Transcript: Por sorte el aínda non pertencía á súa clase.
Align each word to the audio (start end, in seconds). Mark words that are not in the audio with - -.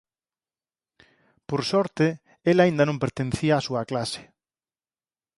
Por 1.49 1.61
sorte 1.71 2.07
el 2.49 2.57
aínda 2.63 2.83
non 2.87 3.01
pertencía 3.03 3.59
á 3.61 3.65
súa 3.67 3.83
clase. 3.89 4.21